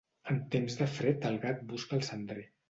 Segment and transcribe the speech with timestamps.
[0.31, 2.49] En temps de fred el gat busca el cendrer.